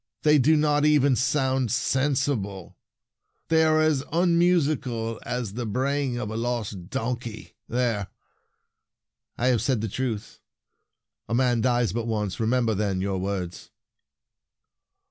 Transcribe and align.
They 0.23 0.39
do 0.39 0.57
not 0.57 0.83
even 0.83 1.15
sound 1.15 1.71
sensible. 1.71 2.75
They 3.49 3.63
are 3.63 3.79
as 3.79 4.03
unmusical 4.11 5.19
as 5.21 5.53
the 5.53 5.67
bray 5.67 6.03
ing 6.05 6.17
of 6.17 6.31
a 6.31 6.35
lost 6.35 6.89
donkey! 6.89 7.53
There! 7.69 8.07
I 9.37 9.49
have 9.49 9.61
said 9.61 9.79
the 9.81 9.87
truth. 9.87 10.39
A 11.29 11.35
man 11.35 11.61
dies 11.61 11.93
but 11.93 12.07
once! 12.07 12.39
Remember, 12.39 12.73
then, 12.73 12.99
your 12.99 13.19
words." 13.19 13.69